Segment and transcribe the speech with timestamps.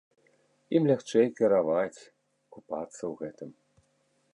[0.77, 2.05] Ім лягчэй кіраваць,
[2.57, 3.49] купацца ў гэтым.